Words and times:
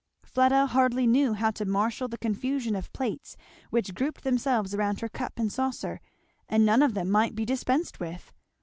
Fleda 0.23 0.65
hardly 0.65 1.05
knew 1.05 1.35
how 1.35 1.51
to 1.51 1.63
marshal 1.63 2.07
the 2.07 2.17
confusion 2.17 2.75
of 2.75 2.91
plates 2.91 3.37
which 3.69 3.93
grouped 3.93 4.23
themselves 4.23 4.73
around 4.73 4.99
her 5.01 5.07
cup 5.09 5.33
and 5.37 5.51
saucer, 5.53 6.01
and 6.49 6.65
none 6.65 6.81
of 6.81 6.95
them 6.95 7.11
might 7.11 7.35
be 7.35 7.45
dispensed 7.45 7.99
with. 7.99 8.33